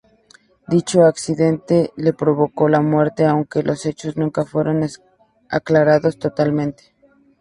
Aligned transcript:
Dicho 0.67 1.03
accidente 1.05 1.93
le 1.95 2.11
provocó 2.13 2.67
la 2.67 2.81
muerte, 2.81 3.23
aunque 3.23 3.61
los 3.61 3.85
hechos 3.85 4.17
nunca 4.17 4.43
fueron 4.45 4.83
aclarados 5.47 6.17
totalmente. 6.17 6.95